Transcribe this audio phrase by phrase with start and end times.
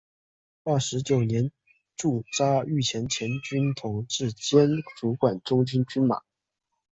[0.63, 1.51] 二十九年
[1.95, 6.23] 驻扎御前前军统制兼主管中军军马。